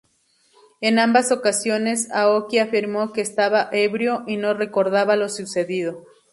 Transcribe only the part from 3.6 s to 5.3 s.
ebrio y no recordaba lo